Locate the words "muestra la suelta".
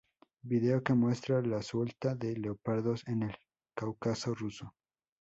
0.95-2.15